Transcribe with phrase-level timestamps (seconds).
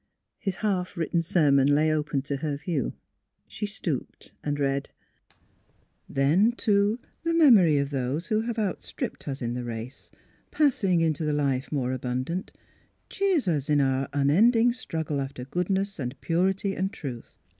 [0.39, 2.95] His half written sermon lay open to her view.
[3.47, 4.89] She stooped and read:
[5.53, 5.71] <'
[6.09, 10.09] Then, too, the memory of those who have outstripped us in the race,
[10.49, 12.51] passing into the life more abundant,
[13.11, 17.37] cheers us in our unending strug gle after goodness and purity and truth.